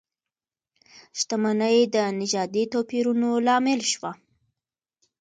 شتمنۍ 1.19 1.77
د 1.95 1.97
نژادي 2.19 2.63
توپیرونو 2.73 3.29
لامل 3.45 3.81
شوه. 3.91 4.11